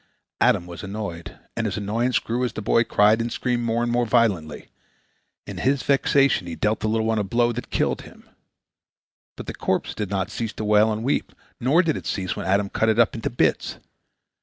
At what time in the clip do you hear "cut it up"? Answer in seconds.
12.67-13.13